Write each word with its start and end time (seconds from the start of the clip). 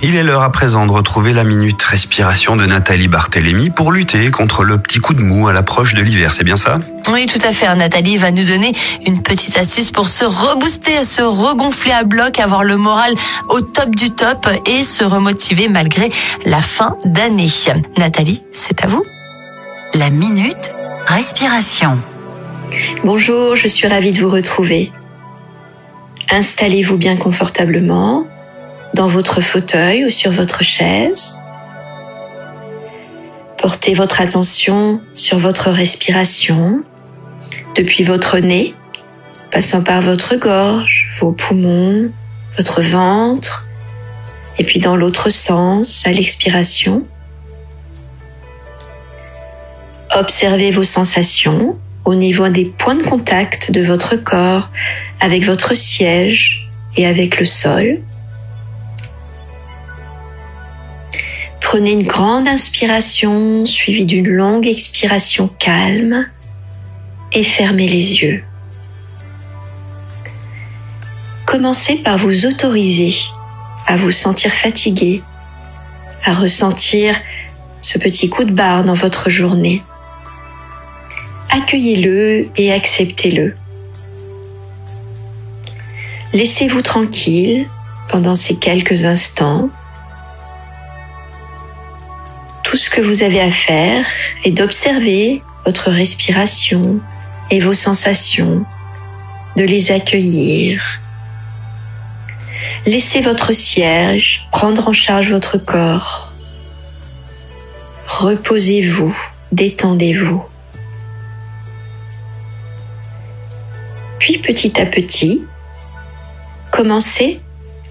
Il 0.00 0.14
est 0.14 0.22
l'heure 0.22 0.42
à 0.42 0.52
présent 0.52 0.86
de 0.86 0.92
retrouver 0.92 1.32
la 1.32 1.42
minute 1.42 1.82
respiration 1.82 2.54
de 2.54 2.64
Nathalie 2.66 3.08
Barthélémy 3.08 3.70
pour 3.70 3.90
lutter 3.90 4.30
contre 4.30 4.62
le 4.62 4.78
petit 4.78 5.00
coup 5.00 5.12
de 5.12 5.22
mou 5.22 5.48
à 5.48 5.52
l'approche 5.52 5.94
de 5.94 6.02
l'hiver, 6.02 6.32
c'est 6.32 6.44
bien 6.44 6.56
ça? 6.56 6.78
Oui, 7.12 7.26
tout 7.26 7.40
à 7.44 7.50
fait. 7.50 7.74
Nathalie 7.74 8.16
va 8.16 8.30
nous 8.30 8.44
donner 8.44 8.72
une 9.06 9.22
petite 9.22 9.58
astuce 9.58 9.90
pour 9.90 10.06
se 10.06 10.24
rebooster, 10.24 11.02
se 11.02 11.22
regonfler 11.22 11.90
à 11.90 12.04
bloc, 12.04 12.38
avoir 12.38 12.62
le 12.62 12.76
moral 12.76 13.14
au 13.48 13.60
top 13.60 13.96
du 13.96 14.10
top 14.10 14.46
et 14.66 14.84
se 14.84 15.02
remotiver 15.02 15.68
malgré 15.68 16.10
la 16.44 16.60
fin 16.60 16.96
d'année. 17.04 17.48
Nathalie, 17.96 18.42
c'est 18.52 18.84
à 18.84 18.86
vous. 18.86 19.04
La 19.94 20.10
minute 20.10 20.70
respiration. 21.06 21.98
Bonjour, 23.02 23.56
je 23.56 23.66
suis 23.66 23.88
ravie 23.88 24.12
de 24.12 24.20
vous 24.20 24.30
retrouver. 24.30 24.92
Installez-vous 26.30 26.98
bien 26.98 27.16
confortablement 27.16 28.26
dans 28.94 29.06
votre 29.06 29.40
fauteuil 29.40 30.04
ou 30.04 30.10
sur 30.10 30.30
votre 30.30 30.62
chaise. 30.62 31.38
Portez 33.58 33.94
votre 33.94 34.20
attention 34.20 35.00
sur 35.14 35.38
votre 35.38 35.70
respiration 35.70 36.82
depuis 37.76 38.02
votre 38.04 38.38
nez, 38.38 38.74
passant 39.50 39.82
par 39.82 40.00
votre 40.00 40.36
gorge, 40.36 41.08
vos 41.20 41.32
poumons, 41.32 42.10
votre 42.56 42.82
ventre, 42.82 43.66
et 44.58 44.64
puis 44.64 44.80
dans 44.80 44.96
l'autre 44.96 45.30
sens, 45.30 46.06
à 46.06 46.12
l'expiration. 46.12 47.02
Observez 50.14 50.70
vos 50.70 50.84
sensations 50.84 51.78
au 52.04 52.14
niveau 52.14 52.48
des 52.48 52.64
points 52.64 52.94
de 52.94 53.02
contact 53.02 53.70
de 53.70 53.82
votre 53.82 54.16
corps 54.16 54.70
avec 55.20 55.44
votre 55.44 55.74
siège 55.74 56.68
et 56.96 57.06
avec 57.06 57.38
le 57.38 57.46
sol. 57.46 58.00
Prenez 61.70 61.90
une 61.90 62.06
grande 62.06 62.48
inspiration 62.48 63.66
suivie 63.66 64.06
d'une 64.06 64.26
longue 64.26 64.66
expiration 64.66 65.48
calme 65.58 66.26
et 67.34 67.44
fermez 67.44 67.86
les 67.86 68.22
yeux. 68.22 68.42
Commencez 71.44 71.96
par 71.96 72.16
vous 72.16 72.46
autoriser 72.46 73.14
à 73.86 73.98
vous 73.98 74.12
sentir 74.12 74.50
fatigué, 74.50 75.22
à 76.24 76.32
ressentir 76.32 77.20
ce 77.82 77.98
petit 77.98 78.30
coup 78.30 78.44
de 78.44 78.52
barre 78.52 78.82
dans 78.82 78.94
votre 78.94 79.28
journée. 79.28 79.82
Accueillez-le 81.50 82.48
et 82.56 82.72
acceptez-le. 82.72 83.54
Laissez-vous 86.32 86.80
tranquille 86.80 87.66
pendant 88.08 88.36
ces 88.36 88.56
quelques 88.56 89.04
instants 89.04 89.68
que 92.90 93.00
vous 93.00 93.22
avez 93.22 93.40
à 93.40 93.50
faire 93.50 94.04
est 94.44 94.50
d'observer 94.50 95.42
votre 95.64 95.90
respiration 95.90 97.00
et 97.50 97.60
vos 97.60 97.74
sensations, 97.74 98.64
de 99.56 99.64
les 99.64 99.90
accueillir. 99.90 101.00
Laissez 102.86 103.20
votre 103.20 103.52
siège 103.52 104.46
prendre 104.52 104.88
en 104.88 104.92
charge 104.92 105.30
votre 105.30 105.58
corps. 105.58 106.32
Reposez-vous, 108.06 109.16
détendez-vous. 109.52 110.42
Puis 114.18 114.38
petit 114.38 114.80
à 114.80 114.86
petit, 114.86 115.46
commencez 116.70 117.40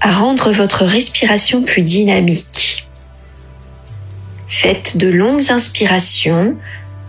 à 0.00 0.12
rendre 0.12 0.52
votre 0.52 0.84
respiration 0.84 1.62
plus 1.62 1.82
dynamique. 1.82 2.73
Faites 4.64 4.96
de 4.96 5.08
longues 5.08 5.50
inspirations 5.50 6.56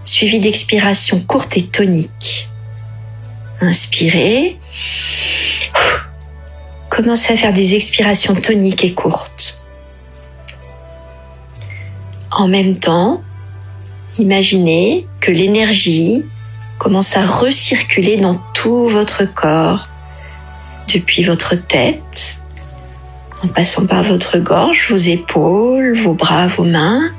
suivies 0.03 0.41
d'expirations 0.41 1.21
courtes 1.21 1.55
et 1.55 1.65
toniques. 1.65 2.49
Inspirez. 3.61 4.59
Commencez 6.89 7.31
à 7.31 7.37
faire 7.37 7.53
des 7.53 7.75
expirations 7.75 8.35
toniques 8.35 8.83
et 8.83 8.93
courtes. 8.93 9.63
En 12.29 12.49
même 12.49 12.75
temps, 12.75 13.23
imaginez 14.19 15.07
que 15.21 15.31
l'énergie 15.31 16.25
commence 16.77 17.15
à 17.15 17.25
recirculer 17.25 18.17
dans 18.17 18.35
tout 18.53 18.89
votre 18.89 19.23
corps, 19.23 19.87
depuis 20.93 21.23
votre 21.23 21.55
tête, 21.55 22.41
en 23.45 23.47
passant 23.47 23.85
par 23.85 24.03
votre 24.03 24.39
gorge, 24.39 24.87
vos 24.89 24.97
épaules, 24.97 25.95
vos 25.95 26.15
bras, 26.15 26.47
vos 26.47 26.65
mains, 26.65 27.13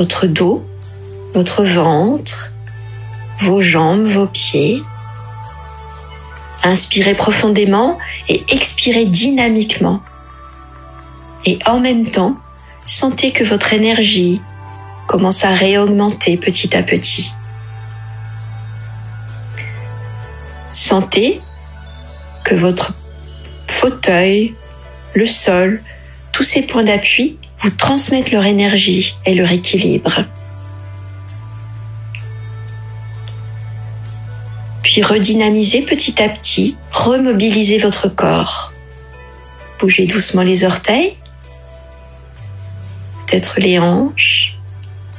votre 0.00 0.26
dos, 0.26 0.64
votre 1.34 1.62
ventre, 1.62 2.54
vos 3.40 3.60
jambes, 3.60 4.00
vos 4.00 4.26
pieds. 4.26 4.82
Inspirez 6.64 7.14
profondément 7.14 7.98
et 8.26 8.42
expirez 8.48 9.04
dynamiquement. 9.04 10.00
Et 11.44 11.58
en 11.66 11.80
même 11.80 12.04
temps, 12.04 12.38
sentez 12.82 13.30
que 13.30 13.44
votre 13.44 13.74
énergie 13.74 14.40
commence 15.06 15.44
à 15.44 15.52
réaugmenter 15.52 16.38
petit 16.38 16.74
à 16.74 16.82
petit. 16.82 17.34
Sentez 20.72 21.42
que 22.42 22.54
votre 22.54 22.94
fauteuil, 23.66 24.54
le 25.12 25.26
sol, 25.26 25.82
tous 26.40 26.44
ces 26.44 26.62
points 26.62 26.84
d'appui 26.84 27.36
vous 27.58 27.68
transmettent 27.68 28.30
leur 28.30 28.46
énergie 28.46 29.14
et 29.26 29.34
leur 29.34 29.52
équilibre. 29.52 30.24
Puis 34.82 35.02
redynamisez 35.02 35.82
petit 35.82 36.22
à 36.22 36.30
petit, 36.30 36.78
remobilisez 36.92 37.76
votre 37.76 38.08
corps. 38.08 38.72
Bougez 39.78 40.06
doucement 40.06 40.40
les 40.40 40.64
orteils, 40.64 41.18
peut-être 43.26 43.60
les 43.60 43.78
hanches, 43.78 44.56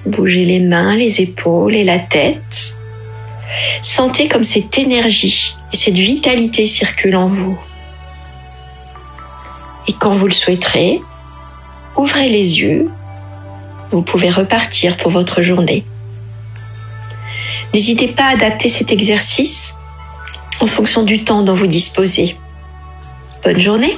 bougez 0.08 0.44
les 0.44 0.60
mains, 0.60 0.96
les 0.96 1.22
épaules 1.22 1.76
et 1.76 1.84
la 1.84 2.00
tête. 2.00 2.76
Sentez 3.84 4.28
comme 4.28 4.44
cette 4.44 4.80
énergie 4.80 5.56
et 5.72 5.76
cette 5.76 5.94
vitalité 5.94 6.66
circulent 6.66 7.16
en 7.16 7.28
vous. 7.28 7.60
Et 9.88 9.94
quand 9.94 10.14
vous 10.14 10.26
le 10.26 10.34
souhaiterez, 10.34 11.00
ouvrez 11.96 12.30
les 12.30 12.60
yeux. 12.60 12.90
Vous 13.92 14.02
pouvez 14.02 14.30
repartir 14.30 14.98
pour 14.98 15.12
votre 15.12 15.42
journée. 15.42 15.86
N'hésitez 17.74 18.08
pas 18.08 18.26
à 18.26 18.34
adapter 18.34 18.70
cet 18.70 18.92
exercice 18.92 19.76
en 20.60 20.68
fonction 20.68 21.04
du 21.04 21.24
temps 21.24 21.44
dont 21.44 21.54
vous 21.54 21.68
disposez. 21.68 22.36
Bonne 23.44 23.60
journée 23.60 23.98